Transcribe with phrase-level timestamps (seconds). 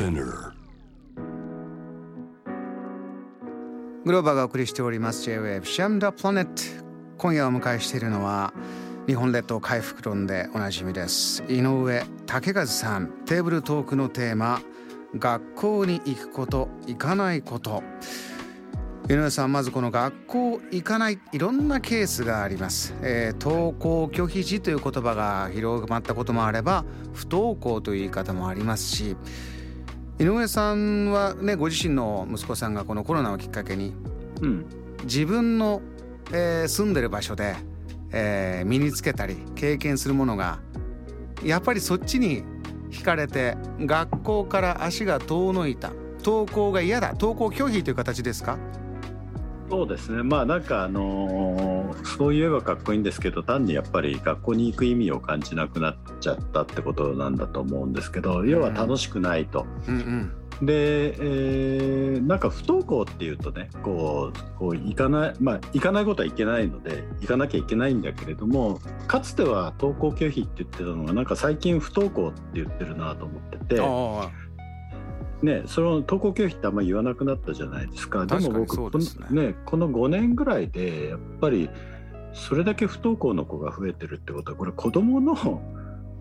[0.00, 0.54] Spinner.
[4.06, 6.62] グローバーがお送りしております J-Wave シャムダプラネット。
[7.18, 8.54] 今夜お迎えしているのは
[9.06, 11.44] 日本列島回復論でおなじみです。
[11.50, 13.08] 井上武和さん。
[13.26, 14.62] テーブルトークのテーマ
[15.18, 17.82] 学校に行くこと行かないこと。
[19.10, 29.16] 井上さんまずこの学校行かないいろんなケースがあります、えー、登校拒否時という言葉が広まったこともあれば不登校という言い方もありますし
[30.20, 33.94] 井上さんはねご自身の息子さんがこのコロナをきっかけに、
[34.42, 34.66] うん、
[35.04, 35.80] 自分の、
[36.30, 37.56] えー、住んでる場所で、
[38.12, 40.58] えー、身につけたり経験するものが
[41.42, 42.42] やっぱりそっちに
[42.90, 48.58] 惹かれて学校から足が遠のいた登校が嫌だ登校拒否という形ですか？
[49.70, 59.66] そうですねまあなんかあのー、そう言えばかっこいいんですけど単にやっぱり学校に行く意味を感じなくなっちゃったってことなんだと思うんですけど要は楽しくないと。
[59.86, 60.32] うんうん
[60.62, 73.80] で、えー、なんか不登校っていうとねこうこう行かないまあ行かないことはいけないので行かなきゃいけないんだけれどもかつては登校拒否って言ってたのがなんか最近不登校って言ってるなと思ってて。
[75.42, 78.26] ね、その登校拒否ってあんまり言わなくなったじゃないですか。
[78.26, 81.70] でも僕この,、ね、この5年ぐらいでやっぱり
[82.32, 85.62] それだけ不登校の子が増えてるってことはこれ子どもの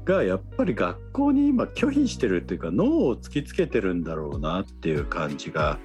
[0.05, 5.77] がやっぱり学校に今拒否してるっていうか脳を突きつけてるんだろうなっていう感じが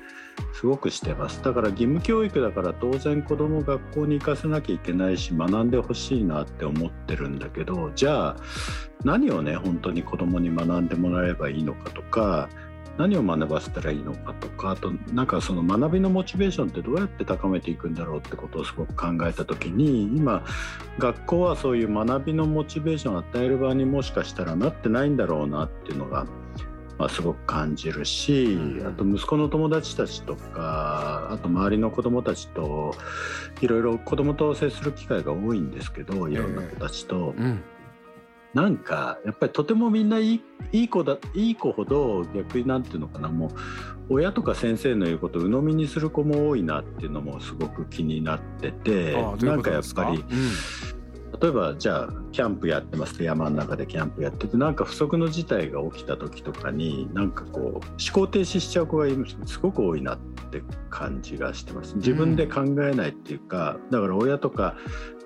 [0.52, 8.36] すごくしてますだから義務教育だから当然子ども学校に行かせなきゃいけないし学んでほしいなって思ってるんだけどじゃあ
[9.04, 12.48] 何をね本当に子どもに学んでもらえばいいのかとか
[12.96, 20.44] 何を学ばせたらいいのかとかあとなんかその学びのモチベーションってどうやって高めていくんだろうってことをすごく考えた時に今
[20.98, 26.26] 学校はそういう学びのモチベーションを与える場にもしかしたらなってないんだろうなっていうのが、
[26.98, 32.94] まあ、すごく感じるしあと息子の友達たちとかあと周りの子どもたちと
[33.60, 37.34] いろいろ子どもと接する機会が多いんですけどいろんな子たちと。
[37.36, 37.62] うん
[38.54, 40.40] なんかやっぱりとてもみんないい
[40.72, 43.50] いい子だいい子ほど逆になんていうのかなもう
[44.10, 49.12] 親とか先生の言うことを鵜呑みにする子も多いなっていうのもすごく気になってて
[49.42, 50.24] なんかやっぱり、うん、
[51.40, 59.06] 例えばじゃあキャンプやってます山の中でキャンプやっててなんか不測の事態が起きた時とかになんかこう思考停止しちゃう子が
[59.46, 60.18] すごく多いなっ
[60.50, 64.76] て感じがしてます自分で考えないっていうか、だから親とか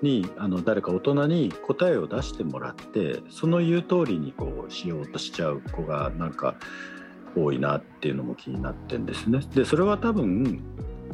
[0.01, 6.55] にあの誰か大人に答えを出してもらってその言う通りにこうしようとしちゃう子がなんか
[7.35, 9.41] 多いなっていうのも気になってんですね。
[9.53, 10.63] でそれは多分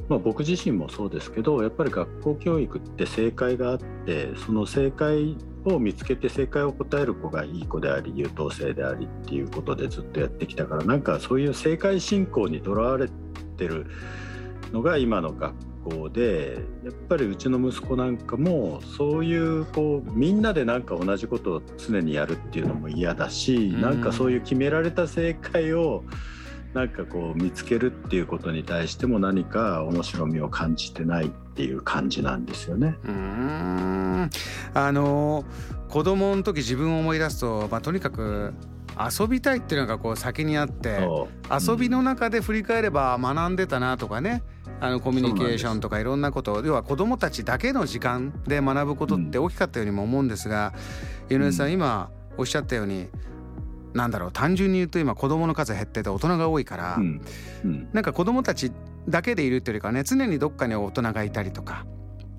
[0.08, 5.36] まあ、僕自身もそうですけどやっぱり学校教育って正解があってその正解
[5.66, 13.08] を見つけて正解を答える子がいい子であり優等生でありっていうことでずっとやってきたからなんかそういう正解信仰にとらわれ
[13.58, 13.88] てる
[14.72, 15.56] のが今の学
[15.86, 26.04] 校でやっぱりうちの息子なんかもそういうこうみんなでなんか同じことを常にやるっていうのも嫌だし、うん、なんかそういう決められた正解を
[26.76, 32.98] なんかこう見つけるっていうことに対しても何か面白みを感じてないっていう感じなんですよね。
[33.06, 34.30] うん。
[34.74, 35.46] あの
[35.88, 38.54] 子供の時自分を思い出すと、まあ、とにかく
[39.00, 41.08] 遊びたいっていうのがこう先にあって
[41.50, 44.44] 遊びの中で振り返れば学んでたなとかね。
[44.82, 46.62] あのコミュニケーションとかいろんなこと。
[46.66, 50.74] 要は子どもたちだけの時間で学ぶことって大きかったようにも思うんですが、
[51.30, 51.72] 井上さん。
[51.72, 53.08] 今おっしゃったように
[53.96, 57.22] なんだろう単純に言うと今子供の数減ってて大人が多いから、うん
[57.64, 58.72] うん、なんか子供たち
[59.08, 61.86] だけでいるっていうかね常にどっかに大人がいたりとか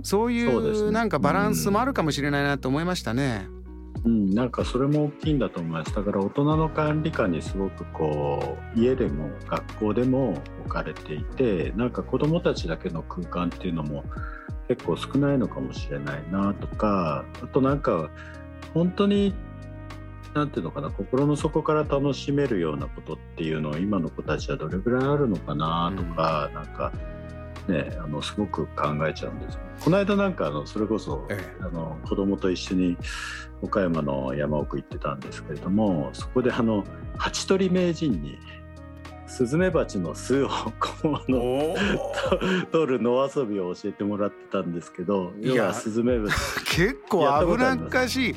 [0.02, 3.48] そういうなんかバランスもあるかもしれないなと思いましたね。
[4.04, 5.92] うん、なんかそれも大きいんだと思います。
[5.92, 14.04] だから大人の管理下にすごくこう家でも学校でも置かれていてなんか子どもたちだけの空間っていうのも
[14.68, 18.10] 結構少ないのかもしれないなとかあとなんか
[18.74, 19.34] 本当に
[20.36, 26.92] なんていうのかな心の底から楽しめるようなことっていうのは今の子たちはどれぐらいあるのかなとか、うん、なんか
[27.68, 32.98] ねあのすごく考えちゃうんですこの間なんかあのそれこそ、ええ、あの子供と一緒に
[33.62, 36.84] 岡山の山奥行ってたんですけれどもそこであの
[37.16, 38.38] 蜂取り名人に
[39.26, 41.74] スズメバチの巣をこの
[42.70, 46.34] 取る野遊びを教えてもらってたんですけど要はスズメバチ。
[46.76, 48.34] 結構危なっかしい。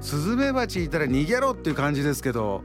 [0.00, 2.62] スズメバチいたら逃げろっていう感じですけど。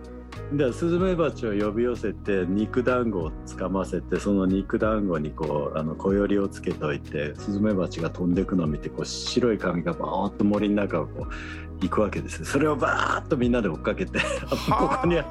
[0.52, 11.34] でスズメバチを呼び寄せて肉団子をつかませてその肉団子にこうあの小よりをつけといてスズメバチが飛んでいくのを見てこう白い髪がバーッと森の中をこう
[11.82, 14.20] 行くわけですそれをバーッとみんなで追っかけて
[14.70, 15.22] ここに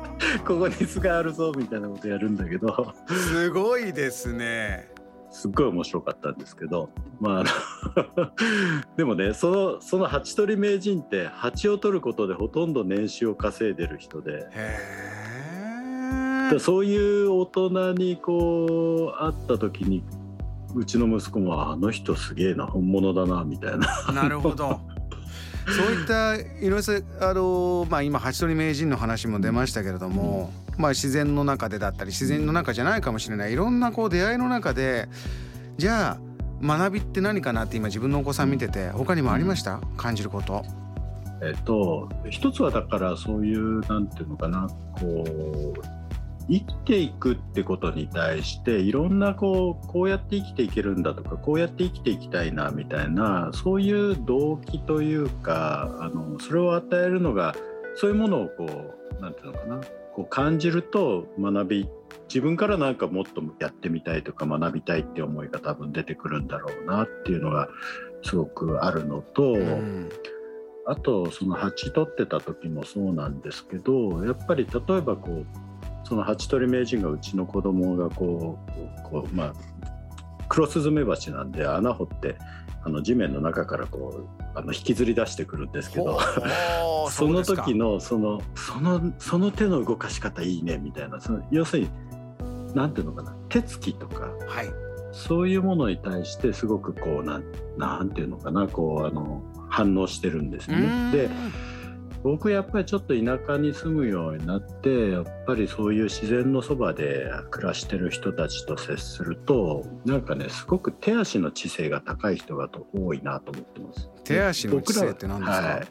[0.44, 2.94] ここに巣があるぞみたいなことやるんだけど。
[3.08, 4.90] すごいですね。
[5.30, 6.88] すっごい面白かったんですけど
[7.20, 7.44] まあ
[8.96, 14.46] でもねそのその蜂取り名人って蜂を取ることでほとんど年収を稼いでる人で。
[16.60, 20.04] そういう大人にこう会った時に
[20.76, 24.12] うちの息子もあの人すげえな本物だなみたいな。
[24.12, 24.80] なるほど
[25.66, 35.08] そういった井上さんあの、まあ、今八取名人の話も出ましたけれども、うん、まあ、自然の中でだったり自然の中じゃないかもしれないいろんなこう出会いの中で
[35.76, 36.18] じゃあ
[36.62, 39.80] 学びって何かなって今自分のお子さん見てて他にもありました？
[39.96, 40.64] 感じること。
[41.42, 44.66] えっと、一つはだからそういうなんていうのかな
[44.98, 46.05] こう
[46.48, 57.54] 生きていくってことに対していろんなこうこうやって生きていけるんだとかこうやって生きていきたいなみたいなそういう動機というかあのそれを与えるのが
[57.96, 59.80] そういうものをこう何て言うのかな
[60.14, 61.88] こう感じると学び
[62.28, 67.68] 自分からなんかもっとやってみたいとか学びたいって思いが多分出てくるんだろうなっていうのが
[68.22, 69.54] すごくあるのと。
[69.54, 70.08] うん
[70.88, 75.46] あとその蜂取ってた時もそうなんですけどやっぱり例えばこう
[76.06, 79.54] その蜂取り名人がうちの子供がこうこうまあ
[80.48, 82.38] クロスズメバチなんで穴掘って
[82.84, 86.20] あの地面の中からこうあの引きずり出してくるんですけど
[87.10, 91.90] その時のそのそのその手の動かし方いいねみたいなその要するに
[92.72, 94.70] 何ていうのかな手つきとか、はい、
[95.10, 97.44] そういうものに対してすごくこうなん
[97.76, 101.10] なんていうのかなこうあの反応してるんですよね。
[101.10, 101.30] で
[102.22, 114.10] 僕やっぱりちょっと田舎に住むようになってやっぱりそういう自然のそばで暮らしてる人たちと接するとなんかねすごく手足の知性が高い人が多いなと思ってます。
[114.24, 115.86] 手足の知性って何ですか、はい、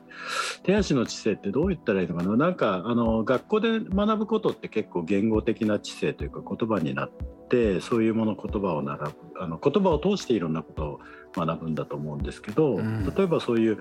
[0.64, 2.36] 手足の知性ってどう言ったらいいのかな？
[2.36, 7.10] なんかあの学校で学ぶことって結構言語的な知性というか言葉になっ
[7.50, 11.00] てそういうもの言葉を習うあの言葉を通していろんなことを
[11.46, 13.80] 学ぶんだと思うんですけど、うん、例えばそういう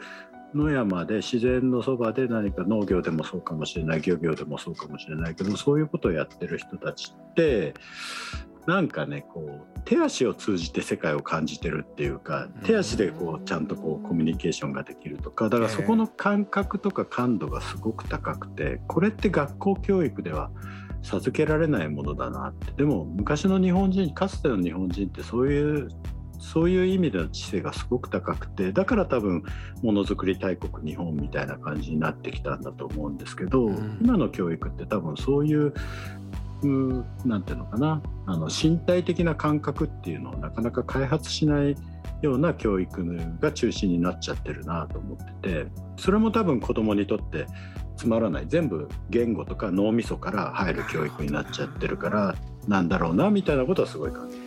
[0.54, 7.74] 野山で自然のそばで何か農業でもそうかもしれない漁業でもそうかもしれないけどそういうことをやってる人たちって
[8.66, 20.50] なんかねこう手足を通じて世界を感じてるっていうか手足でこうちゃんとこうコミュニケーションができるとかだからそこの感覚とか感度がすごく高くてこれって学校教育では
[21.02, 22.72] 授けられないものだなって。
[22.72, 25.88] でも昔の日本人かつての日本人ってそういう
[26.44, 29.43] そういう意味での知性がすごく高くてだから多分
[29.82, 35.73] ものづくり大国日本みたいな感じになってきたんだと思うんですけど、うん、今の教育って多分そういう
[37.25, 41.76] 何て言うのかなあの身体的な感覚っていうのをなかなか開発しない
[42.23, 43.05] ような教育
[43.41, 47.46] が中心になっちゃってるなと思っててそれも多分子どもにとって
[47.96, 52.35] つまらない全部言語とか脳みそから入る教育になっちゃってるから
[52.67, 54.44] なんだろうなみたいなことはすごい感じ。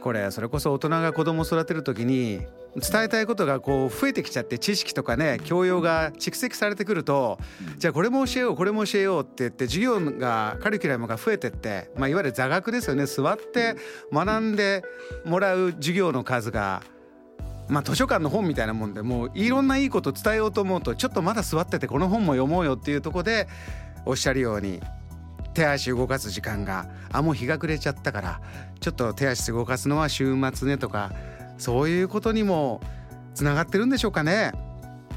[0.00, 2.40] これそれこそ大人が子供を育てる時に
[2.76, 7.38] 伝えたいことがこう増えてきちゃって知識とかね教養が蓄積されてくると、
[7.78, 13.06] じゃあこれも教えようこれも教えようって言って授業がカリキュラムが増えてって、まあ、いわゆる座学ですよね。
[13.06, 13.76] 座って
[14.12, 14.84] 学んで
[15.24, 16.82] もらう授業の数が
[17.68, 23.46] まあ、図書館の本みたいなもんでもういろんないいこと伝えようと思うとちょっとまだ座っててこの本も読もうよっていうとこで
[24.04, 24.80] おっしゃるように
[25.54, 28.40] 手足動かす時間があもう日が暮れちゃったから
[28.80, 31.12] ちょっと手足動かすのは週末ねとか
[31.58, 32.80] そういうことにも
[33.34, 34.52] つながってるんでしょうかね。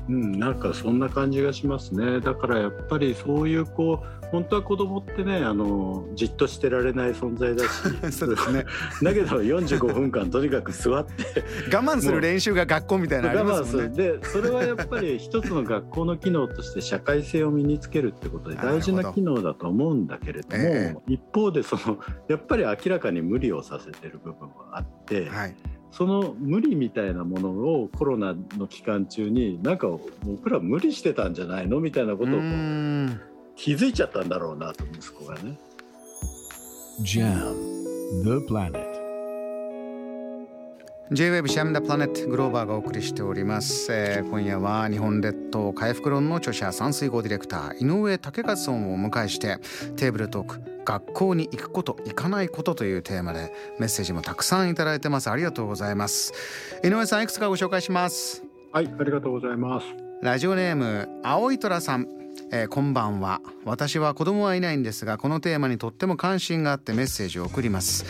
[0.09, 2.19] うん、なんかそんな感じがしますね。
[2.19, 7.69] だからやっぱりそういうこう本当は子供ってねあのじっとしてられない存在だし
[8.11, 8.65] そうですね
[9.03, 13.95] だけど45分間とにかく座って我慢する練習が学校みたいなありますもんね。
[13.95, 25.29] でそれはやっぱり一つの学校の機能として社会性を身につけるってことで大事な機能だと思うんだけれども、えー、一方でそのやっぱり明らかに無理をさせてる部分はあって。
[25.29, 25.55] はい
[25.93, 29.87] その無理みたいなものをコロナの期間中になんか
[30.23, 32.33] 僕ら無理してたんじゃないのみたいなことを
[33.55, 35.59] 気づいちゃったんだろうなと息子がね。
[37.03, 37.23] JAM
[38.23, 38.92] The Planet
[41.11, 49.57] J-WAVE シャムダプラネットグローバーがお送りしております、えー、今夜は日本列島回復論の著者山水号ディレクター井上武和さんをお迎えして
[49.97, 55.29] テーブルトーク学校に行くこと行かないことというテーマでメッセージもたくさんいただいてます。
[55.29, 56.33] ありがとうございます。
[56.83, 58.43] 井上さんいくつかご紹介します。
[58.71, 59.85] はいありがとうございます。
[60.21, 62.07] ラジオネーム青い虎さん
[62.51, 63.41] えー、こんばんは。
[63.65, 68.05] 私は子供はいないんですがこのテーマにとっても関心があってメッセージを送ります。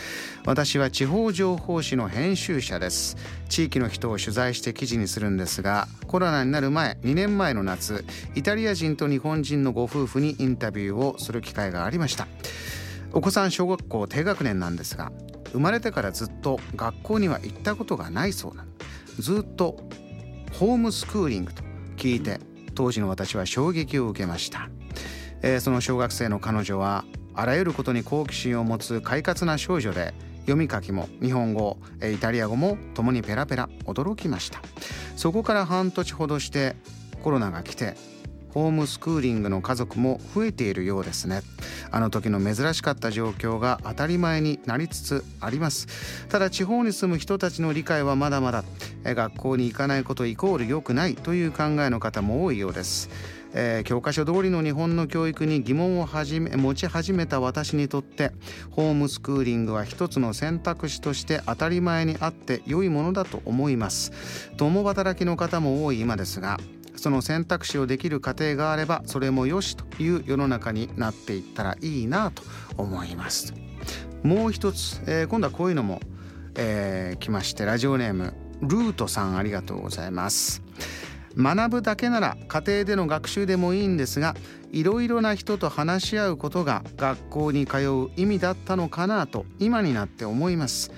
[0.45, 3.15] 私は地方情報誌の編集者です。
[3.49, 8.03] 地域の人を取材して記事にするんですがコロナになる前2年前の夏
[8.35, 12.27] イタリア人と日本人のご夫婦にインタビューをする機会がありました。
[13.13, 15.11] お子さん小学校低学年なんですが
[15.51, 18.65] 生まれてからずっと学校には行ったことがないそうな
[19.19, 19.77] ずっと
[20.53, 21.63] ホームスクーリングと
[21.95, 22.39] 聞いて
[22.73, 24.69] 当時の私は衝撃を受けました、
[25.41, 34.61] えー、その小学生の彼女はあらゆることに好奇心を持つ快活な少女で読み書きも日本語イタリア語も共にペラペラ驚きました。
[35.15, 36.75] そこから半年ほどして
[37.23, 37.95] コロナが来て
[38.53, 41.41] ホームスクーリングの家族も増えているようですね。
[41.91, 45.87] あの時の珍しかった状況が当たり前になりつつあります。
[46.29, 48.63] ただ地方に住む人たちの理解はまだまだ
[49.03, 53.09] 学校に行かないことイコール良くないという考えの方も多いようです。
[53.53, 58.31] えー、教科書通りの日本の教育に疑問を始め持ち始めた私にとって
[58.71, 64.11] ホームスクーリングは一つの選択肢として当たり前にあって良いものだと思います。
[64.57, 66.59] 共働きの方も多い今ですが
[67.03, 72.43] その選択肢をできる家庭があればそれもよしという世の中になっていったらいいなと
[72.77, 73.53] 思います。
[74.23, 75.99] もう一つ、えー、今度はこういうのも、
[76.55, 80.63] えー、来ましてラジオネームルートさんありがとうございます。
[81.35, 84.33] 学ぶだけなら家庭での学習でもいいんですが
[84.71, 90.89] いろいろな人と話し合うことが学校に通う意味だったのかなと今になって思います。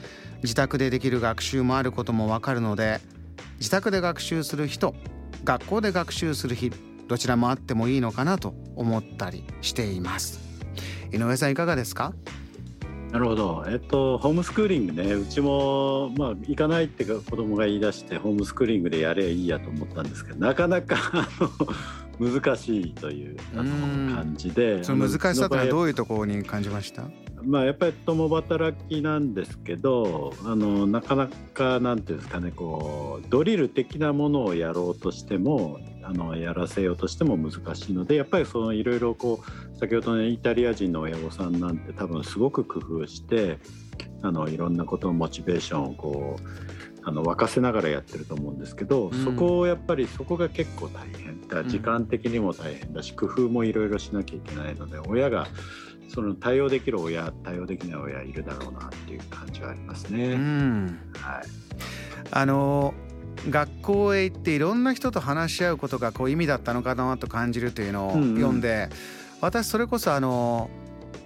[0.44, 3.00] 自宅でできる学習もあることもわかるので
[3.58, 4.94] 自宅で学習する人
[5.46, 6.72] 学校で学習する日
[7.08, 10.40] どちらもあってもいいのかなと思ったりしています。
[11.14, 12.14] 井上さんいかがですか？
[13.12, 20.98] なるほど、えっと、ホームスクーリングねうちも、まあ、行かないって子供が言い出してホームスクーリングでやればいいやと思ったんですけどなかなか
[22.20, 27.04] 難しいというあの感じでその難しさとはどういうところに感じました？
[27.46, 43.60] まあ、やっぱり共働きなんですけどあのなかなかなんていうんですかねこうドリル的なものをやろうとしてもあのやらせようとしても難しいのでやっぱりそのいろいろこう先ほどのイタリア人の親御さんなんて多分すごく工夫して
[44.22, 46.44] あのいろんなことのモチベーションをこう
[47.08, 51.36] あの沸かせながらやってると思うんですけど、うん、そこをやっぱりそこが結構大変。
[51.48, 55.48] だ時間的にも大変だし、工夫もいろいろしなきゃいけないので親が
[56.08, 60.34] その対応できる親対応できない親いるだろうなっていう感じはありますね。
[60.34, 61.44] うん、はい、
[62.32, 62.94] あの
[63.50, 68.84] 学校へ行っていろんな人と話し合うことがこう意味だったのかなと感じるというのを読んで、うん。
[68.84, 68.90] うん、
[69.42, 70.70] 私それこそあの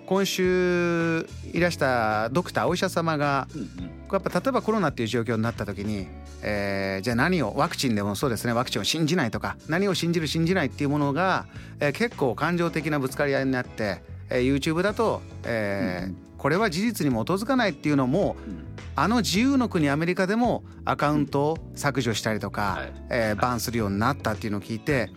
[0.10, 3.68] 今週いらしたドクターお医者様が、うんうん、
[4.12, 6.08] やっぱ例えばコロナっていう状況になった時に、
[6.42, 11.46] えー、じゃあ何をワクチンでもそうですねワクチンを信じないとか何を信じる信じないっていうものが、
[11.80, 25.12] えー、結構感情的なぶつかり合いになって、えー、YouTube だと、えー、うん、これは事実に基づかないっていうのも、うん、あの自由の国アメリカでもアカウントを削除したりとか、はい、えー、バンするようになったっていうのを聞いて、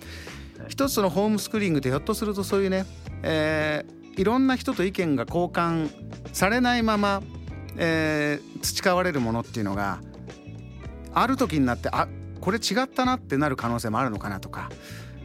[0.59, 2.87] はい、一つのホームスクーリングでひょっとするとそういうね、
[3.23, 5.90] えー、いろんな人と意見が交換
[6.33, 7.23] されないまま、
[7.76, 10.00] えー、培われるものっていうのが
[11.14, 12.09] ある時になってあ
[12.40, 14.71] これ違ったなってなる可能性もあるのかなとか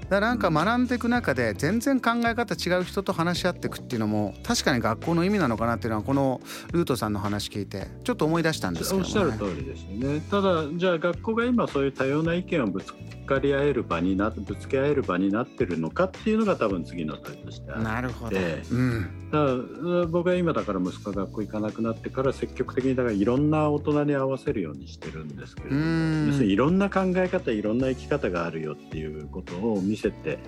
[0.09, 9.83] だからなんか学んでいく中で全然考え方違う人と話し合っていくっていうのも確かに学校の意味なのかなっていうのはこのルートさんの話聞いてちょっと思い出したんですけど、ね、おっしゃる通りです。
[9.83, 12.93] よねただじゃあ学校が今そういう多様な意見をぶつ
[13.27, 30.39] かり合える場になぶつけ合える場になってるのかっていうのが多分次の問いとしてあってなるほど、うん、だから僕は今だから息子が学校行かなくなってから積極的にだからいろんな大人に合わせるようにしてるんですけれども要するにいろんな考え方いろんな生き方があるよっていうことを見せて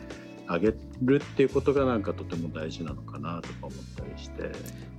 [0.47, 4.51] あげるっていうことがなんかとても大事なのかなとか思ったりして。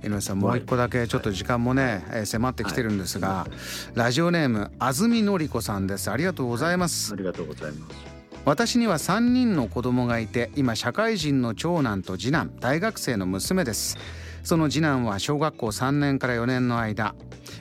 [0.03, 6.09] 井上さんもう一個だけちょっと時間もね、はい、迫ってきてるんですが、はい、ラジオネーム安住のり子さんです。
[6.09, 7.95] ありがとうございます、はい、ありがとうございます。
[8.43, 13.97] 私には3人の子供がいて今社会人の長男と次男大学生の娘です。
[14.43, 17.13] その次男は小学校3年から4年の間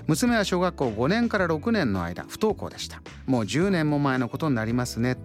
[0.06, 3.02] 娘は小学校5年から6年の間不登校でした。
[3.26, 5.16] もう10年も前のことになりますね。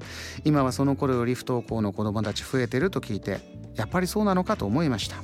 [0.44, 3.40] 今はその頃より不登校の子供たち増えてると聞いて
[3.76, 5.18] やっぱりそうなのかと思いました。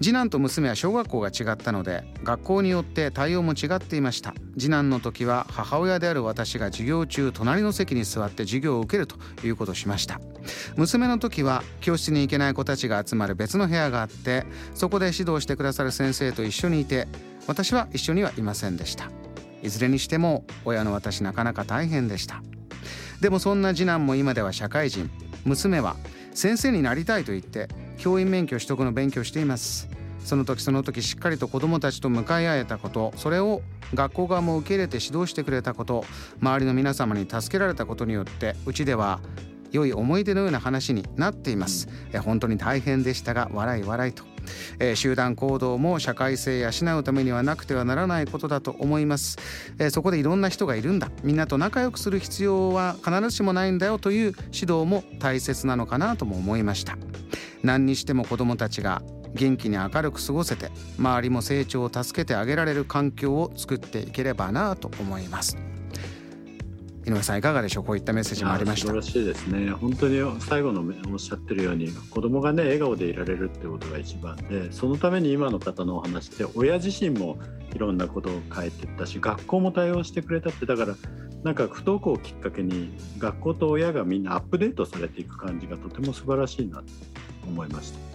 [0.00, 4.34] 次男と娘は小学校が違ったので学校によって対応も違っていました。
[4.58, 10.20] 次男の時は母親である私が授業中隣の席に座って授業を受けるということをしました。
[10.76, 17.08] 娘の時は教室に行けない子たちが集まる別の部屋があってそこで指導してくださる先生と一緒にいて
[17.46, 19.10] 私は一緒にはいませんでした。
[19.62, 22.42] いずれにしても親の私なかなか大変でした。
[23.20, 25.10] でもそんな次男も今では社会人。
[25.44, 25.96] 娘は
[26.32, 29.88] 先生になりたいと言って教員免許取得の勉強しています。
[30.24, 33.60] その時その時しっかりと子どもたちと向かい合えたことそれを
[33.92, 36.02] 学校側も受け入れて指導してくれたこと
[36.40, 39.20] 周りの皆様に助けられたことによってうちでは
[39.70, 41.88] 良い思い出のような話になっています、
[42.22, 44.24] 本当に大変でしたが笑い笑いと、
[44.78, 49.38] えー、集団行動も社会性養うためにはなくてはならないことだと思います、
[49.78, 51.10] えー、そこでいろんな人がいるんだ。
[51.22, 56.96] みんなと仲良くする必要は必ずしもないんだよという指導も大切なのかなとも思いました。
[57.62, 59.02] 何にしても子どもたちが
[59.34, 65.73] 元気に明るく過ごせて周りも成長を助けてあげられる環境を作っていければなと思います。
[67.06, 67.84] 井上さんいかがでしょう？
[67.84, 68.88] こういったメッセージもありました。
[68.88, 69.70] 素晴らしいですね。
[69.70, 70.82] 本当に最後の
[71.12, 77.38] おっしゃってるように子供がね笑顔でいられるってことが一番でそのために今の方のお話で親自身も
[77.74, 80.94] いろんなことを変えていったし学校も対応してくれたってだから
[81.42, 86.84] なんか不登校をきっかけに学校と親がみんなアップデートされていく感じがとても素晴らしいなと
[87.46, 88.13] 思いました。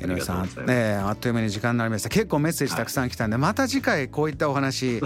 [0.00, 2.08] 江上さん、ね、あっという間に時間になりました。
[2.08, 5.00] 結構メッセージたくさん来たんで、はい、また次回こういったお話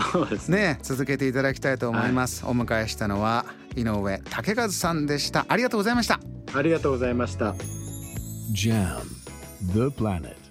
[0.48, 3.44] ね、ね、続けていただきたいと思います、はい、お迎えしたのは
[3.76, 5.46] 井上武和さんでした。
[5.48, 6.20] ありがとうございました。
[6.54, 7.54] ありがとうございました。
[8.52, 9.00] JAM
[9.72, 10.43] The Planet